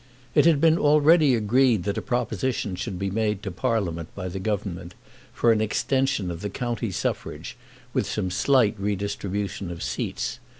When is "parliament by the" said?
3.51-4.39